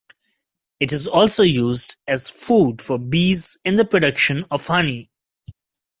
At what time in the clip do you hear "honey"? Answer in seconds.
4.65-5.11